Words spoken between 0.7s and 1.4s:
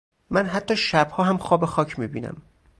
شبها هم